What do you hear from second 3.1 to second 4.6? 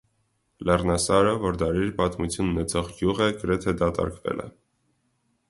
է, գրեթե դատարկվել է։